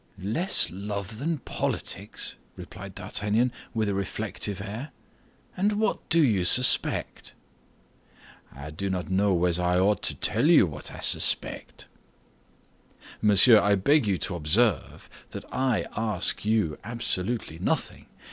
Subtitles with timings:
[0.17, 4.89] "Less love than politics," replied D'Artagnan, with a reflective air;
[5.55, 7.35] "and what do you suspect?"
[8.51, 11.85] "I do not know whether I ought to tell you what I suspect."
[13.21, 18.07] "Monsieur, I beg you to observe that I ask you absolutely nothing.